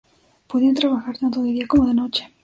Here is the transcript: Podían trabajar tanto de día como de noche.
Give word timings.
Podían 0.47 0.73
trabajar 0.73 1.19
tanto 1.19 1.43
de 1.43 1.51
día 1.51 1.67
como 1.67 1.87
de 1.87 1.93
noche. 1.93 2.31